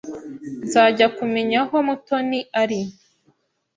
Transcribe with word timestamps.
Nzajya 0.65 1.07
kumenya 1.17 1.57
aho 1.63 1.75
Mutoni 1.87 2.39
ari. 2.61 2.81